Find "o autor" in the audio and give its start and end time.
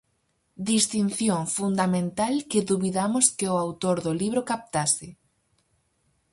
3.53-3.97